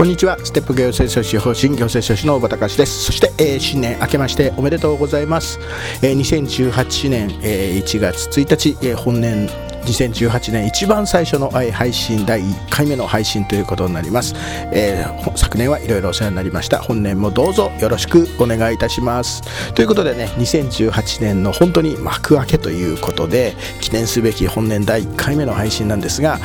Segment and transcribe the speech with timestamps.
[0.00, 0.38] こんにちは。
[0.42, 3.04] ステップ行政書士方針行政書士の小畑です。
[3.04, 5.58] そして、えー、新年明けましておめでとうございます、
[6.00, 9.46] えー、2018年、えー、1月1日、えー、本年
[9.84, 14.34] 2018年一番最初の配信第1回目の配信ということになります、
[14.72, 16.78] えー、昨年はいろいろお世話になりました。
[16.78, 19.42] 本年もどうぞよろしくお願いいたします。
[19.74, 26.38] ということでね2018年の本当に幕開けということで記念すべき本年第1回目の配信なんですが、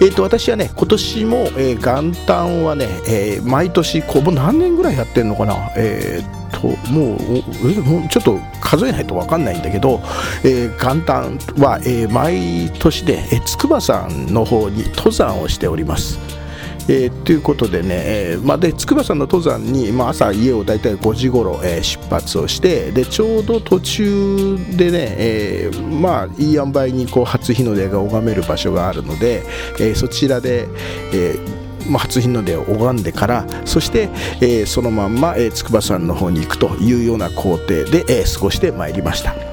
[0.00, 5.72] えー、と私はね今年も、えー、元旦はね、えー、毎年こうもう何年ぐらいやってんのかな？
[5.76, 7.14] えーとも
[8.04, 10.00] うちょっと数えないと分かんないんだけど、
[10.44, 16.18] えー、元旦は、えー、毎年で、筑波山の方に登山をしております。
[16.88, 29.44] えー、ということでね、えーまあ、で筑波山の登山に、まあ、朝家を大体5時ごろ、えー、出発をしてでちょうど途中でね、えー、まあいい塩梅にこう初日の出が拝める場所があるので、
[29.78, 30.66] えー、そちらで、
[31.12, 34.08] えーまあ、初日の出を拝んでからそして、
[34.40, 39.49] えー、そのまんま、えー、筑波山の方に行くというような工程で、えー、過ごしてまいりました。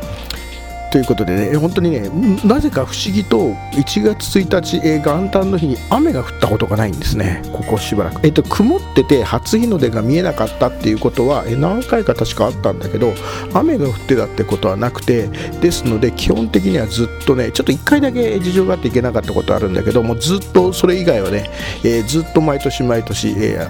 [0.92, 2.10] ということでね、本当にね、
[2.46, 8.25] なぜか不思議と1月1日、えー、元旦の日に雨が降ったことがないんですね、ここしばらく。
[8.25, 13.14] えっ、と、曇ってて初日の出が見えなかったっていうことは、えー、何回か確かあったんだけど、
[13.53, 15.28] 雨が降ってたってことはなくて、
[15.62, 21.50] ですので、基本的にはずっとね、ちょっと1回だけ事情があっていけなかったことあるんだけど、もずっとそれ以外はね、
[21.84, 23.68] えずっと毎年毎年、え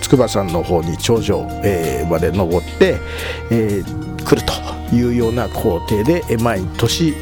[0.00, 2.98] 筑波山の方に頂上、えー、まで登って、
[3.50, 4.75] えー、来ると。
[4.92, 7.12] いうような工程で毎年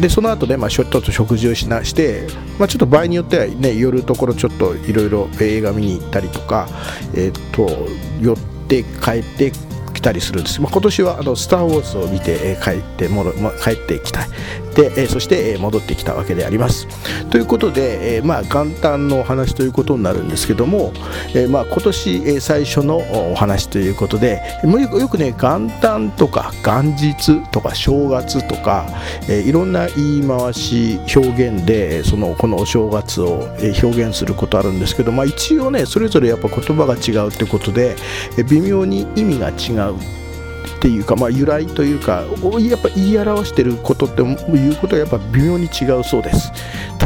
[0.00, 2.26] でその後で、まあ、ちょっと食事をしなして、
[2.58, 6.68] まあ、ちょっと場合によっては、ね、夜ところちょっといろいろ映画見に行ったりとか、
[7.14, 7.88] えー、と
[8.20, 8.36] 寄っ
[8.68, 9.52] て帰って
[9.92, 14.28] きたりするんです、まあ、今年はあの「スター・ウォーズ」を見て、帰ってもろ、まあ、帰ってきたい。
[14.74, 16.86] で、えそして、え戻ってきたわけであります。
[17.30, 20.92] ということで、えまあ、元旦のお話ということになるんですけども、
[21.34, 22.98] えまあ、今年、え最初の
[23.30, 28.86] お話ということでよくね元旦とか元日とか正月とか、
[29.28, 33.48] えいろんな言い回し表現でそのこのお正月を
[33.82, 37.96] 表現することあるんですけど、まあ、一応ねそれぞれやっぱ言葉が違うってことで
[38.48, 40.21] 微妙に意味が違う。
[40.82, 42.24] っていうか、まあ、由来というか
[42.58, 46.50] やっぱ言い表してることっていうことはやっぱ微妙に違うそうです。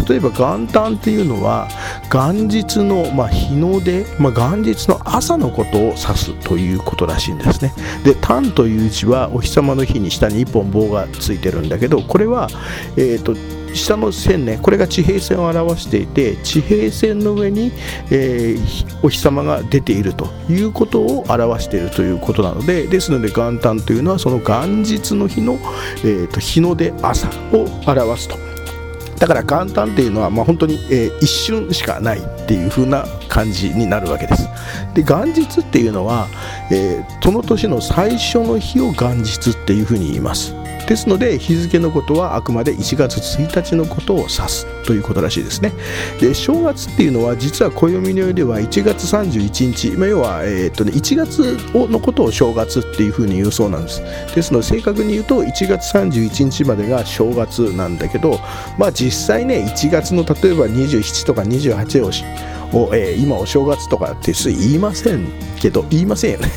[0.09, 1.69] 例えば元旦っていうのは
[2.11, 7.75] 元日の、まあ、日の出、まあ、元日の朝のことを指すということらしいんですね。
[8.03, 12.49] で旦という字はお日様の日に下に1本棒がついてるんだけどこれは
[12.97, 13.35] えっ、ー、と
[13.77, 17.73] 下の線ねこれが地平線を表していて地平線の上に、
[18.11, 25.59] えー、お日様が出ているということを表しているということなのでですので元旦というのはその元日の日の、
[26.05, 28.47] えーと、日の出朝を表すと。
[29.19, 34.47] だから元旦っていうのは、まあ、本当に、えー、一瞬しかないっていう風な感じになるわけです。
[34.95, 36.29] で元日っていうのは、
[36.71, 40.55] えー、その年の最初の日を元日っていう風に言います。
[40.87, 45.73] ですので日付のことはあくまで1月1日のことを指すということらしいですね。
[46.21, 54.03] で正月っていうのは実は暦の上では1月31日、まあ、要は、えーとね、1月のことを正月っていうふうに言うそうなんです。
[54.35, 58.39] ですので正確に言うと1月31日までが正月なんだけど
[58.79, 62.11] まあ実際ね1月の例えば27とか28を
[62.73, 65.29] を、えー、今お正月とかって言いません
[65.61, 66.49] けど言いませんよね。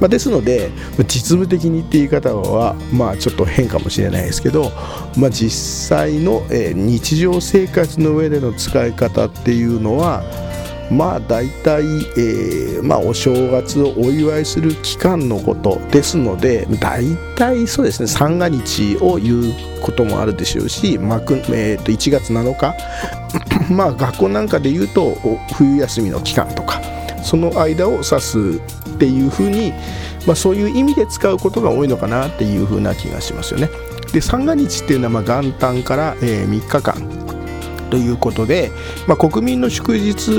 [0.00, 4.70] まあ、ですので実務的にって言い方はまあちょっと変かもしれないですけど、
[5.16, 5.50] まあ、実
[5.88, 10.22] 際の、日常生活の上での使い方っていうのは
[10.90, 17.04] まあ大体、えーまあ、お正月をお祝いする期間のことですので大
[17.36, 22.74] 体そうですね三が日を言うこともあるでしょうし、まあえー、と1月7日
[23.72, 25.14] まあ学校なんかで言うと
[25.54, 26.80] 冬休みの期間とか
[27.22, 28.60] その間を指す
[28.98, 29.72] っていうふうに、
[30.26, 33.70] まあ、そういう意味で使うことが多いのかなっていうふうな気がしますよね。
[34.12, 37.18] で三が日っていうのはまあ元旦から、えー、3日間
[37.90, 38.72] ということで、
[39.06, 40.30] まあ、国民の祝日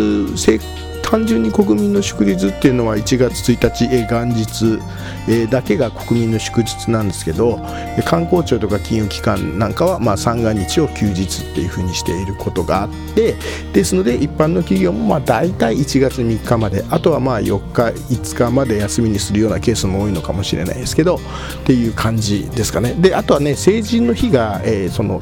[1.10, 4.80] 単純に国民の祝日っていうのは1月1日、え元日、
[5.28, 7.60] えだけが国民の祝日なんですけど
[8.06, 13.36] 観光庁とか金融機関なんかは、まあ、三が日を休日っていうふうにしていることがあって
[13.74, 17.84] ですので一般の企業もまあ大体1月3日まであとはまあ4日
[18.14, 21.20] 5日まで休みにするようなケースも多いのかもしれないですけどっ
[21.66, 22.94] ていう感じですかね。
[22.94, 25.22] であとはね成人の日が、えー、その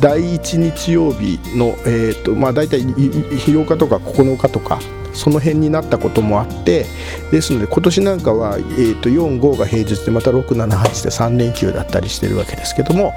[0.00, 4.78] 第1日曜日の、えーとまあ、大体8日とか9日とか
[5.16, 6.86] その辺になったこともあって
[7.32, 13.12] ですので今年なんかは、えー、と45が平日でまた678で3連休だったりしてるわけですけども、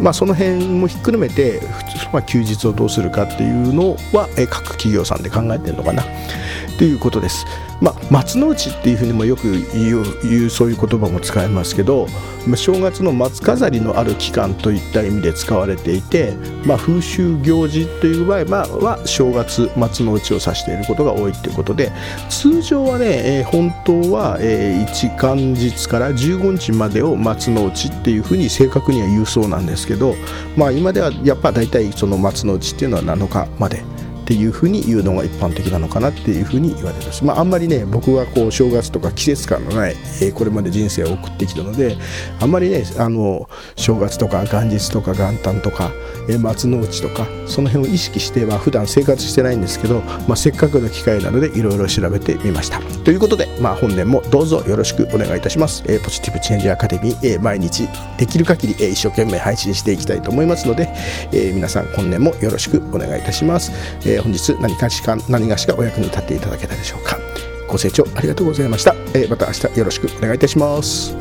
[0.00, 1.60] まあ、その辺もひっくるめて、
[2.12, 6.02] まあ、休日をどうするかっていうのは、え、各企業さんで考えてるのかな。
[6.78, 7.46] ということです。
[7.82, 12.06] まあ、松の内っていうふうにもよく言うそういう言葉も使いますけど
[12.54, 16.32] 正月の松飾りのある期間といった意味で使われていて、
[16.64, 21.90] まあ、風習行事という場合は正月松の内を指していることが多いということで
[22.28, 30.14] 通常はね、えー、本当は、えー、1元日から15日までを松の内っていうふうに正確には言うそうなんですけど、
[30.56, 33.82] まあ、今ではやっぱ大体その松の内っていうのは7日まで。
[34.22, 41.96] っていうふうに言うのが一般的なのかなっていうふうに言われます、まあ、あんまりね僕はこう正月とか季節感のない、えー、これまで人生を送ってきたので
[42.40, 45.90] あんまりねあの正月とか元日とか元旦とか、
[46.28, 52.80] えー、松の内とかその辺を意識しては普段生活してないんですけど、まあ、せっかくの機会なのでいろいろ調べてみました。
[53.04, 57.88] ということで、まあ、本年もどうぞよろしくお願いいたします、えー、ポジティブチェンジアカデミー、えー、毎日
[58.18, 60.88] できる限り、えー、一生懸命配信していきたいと思いますので、
[61.32, 63.72] えー、皆さん本年もよろしくお願いいたします、
[64.08, 67.18] えー、本日何かしか何がしかお役に立っていただけたでしょうか
[67.68, 71.16] ご清聴ありがとうございました、えー、また明日よろしくお願いいたします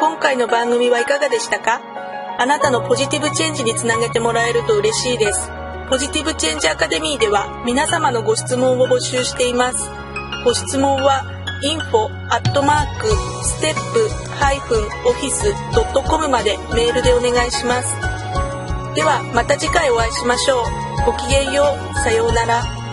[0.00, 1.80] 今回の番組はいかがでしたか？
[2.36, 5.48] あなたのポジティブチェンジにつなげてもらえると嬉しいです。
[5.88, 9.88] ポジティブチェンジアカデミーでは皆様のご質問を募集しています。
[10.44, 11.22] ご質問は
[11.64, 13.08] info アットマーク
[13.42, 15.44] ステップハイフンオフィス
[15.74, 17.94] ドットコムまでメールでお願いします。
[18.94, 20.64] ではまた次回お会いしましょう。
[21.06, 21.94] ごきげんよう。
[22.00, 22.83] さようなら。